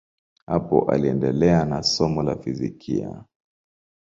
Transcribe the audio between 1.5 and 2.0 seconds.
na